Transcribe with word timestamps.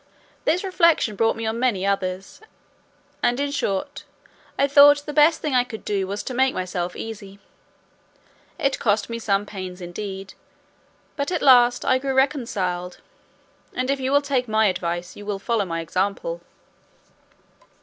This 0.45 0.63
reflection 0.63 1.15
brought 1.15 1.39
on 1.39 1.59
many 1.59 1.85
others; 1.85 2.41
and 3.21 3.39
in 3.39 3.51
short, 3.51 4.03
I 4.57 4.65
thought 4.67 5.05
the 5.05 5.13
best 5.13 5.41
thing 5.41 5.53
I 5.53 5.63
could 5.63 5.85
do 5.85 6.07
was 6.07 6.23
to 6.23 6.33
make 6.33 6.55
myself 6.55 6.95
easy. 6.95 7.37
It 8.57 8.79
cost 8.79 9.11
me 9.11 9.19
some 9.19 9.45
pains 9.45 9.79
indeed, 9.79 10.33
but 11.15 11.31
at 11.31 11.43
last 11.43 11.85
I 11.85 11.99
grew 11.99 12.15
reconciled; 12.15 12.97
and 13.75 13.91
if 13.91 13.99
you 13.99 14.11
will 14.11 14.23
take 14.23 14.47
my 14.47 14.65
advice, 14.65 15.15
you 15.15 15.23
will 15.23 15.37
follow 15.37 15.65
my 15.65 15.81
example." 15.81 16.41